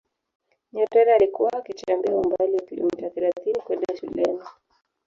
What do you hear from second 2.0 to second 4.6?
umbali wa kilometa thelathini kwenda shuleni